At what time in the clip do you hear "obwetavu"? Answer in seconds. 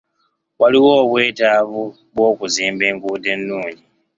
1.03-1.83